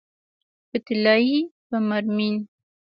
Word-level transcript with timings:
په 0.69 0.77
طلایې، 0.85 1.39
په 1.67 1.75
مرمرین 1.87 2.35